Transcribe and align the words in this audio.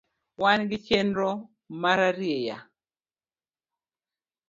Wangi 0.41 0.77
chenro 0.85 1.29
mararieya. 1.81 2.57